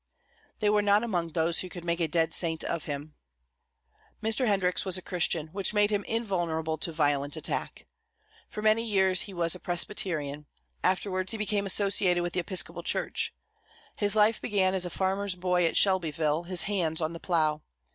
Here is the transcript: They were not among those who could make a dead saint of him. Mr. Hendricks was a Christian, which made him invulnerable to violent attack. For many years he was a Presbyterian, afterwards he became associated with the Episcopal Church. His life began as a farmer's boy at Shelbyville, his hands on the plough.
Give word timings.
They 0.57 0.69
were 0.71 0.81
not 0.81 1.03
among 1.03 1.29
those 1.33 1.59
who 1.59 1.69
could 1.69 1.83
make 1.85 1.99
a 1.99 2.07
dead 2.07 2.33
saint 2.33 2.63
of 2.63 2.85
him. 2.85 3.13
Mr. 4.19 4.47
Hendricks 4.47 4.83
was 4.83 4.97
a 4.97 4.99
Christian, 5.03 5.49
which 5.49 5.75
made 5.75 5.91
him 5.91 6.03
invulnerable 6.05 6.79
to 6.79 6.91
violent 6.91 7.37
attack. 7.37 7.85
For 8.49 8.63
many 8.63 8.81
years 8.81 9.21
he 9.29 9.33
was 9.35 9.53
a 9.53 9.59
Presbyterian, 9.59 10.47
afterwards 10.83 11.33
he 11.33 11.37
became 11.37 11.67
associated 11.67 12.23
with 12.23 12.33
the 12.33 12.39
Episcopal 12.39 12.81
Church. 12.81 13.31
His 13.95 14.15
life 14.15 14.41
began 14.41 14.73
as 14.73 14.87
a 14.87 14.89
farmer's 14.89 15.35
boy 15.35 15.67
at 15.67 15.77
Shelbyville, 15.77 16.45
his 16.45 16.63
hands 16.63 16.99
on 16.99 17.13
the 17.13 17.19
plough. 17.19 17.61